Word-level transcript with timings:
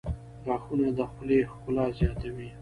•غاښونه 0.45 0.87
د 0.97 0.99
خولې 1.11 1.39
ښکلا 1.51 1.85
زیاتوي. 1.97 2.49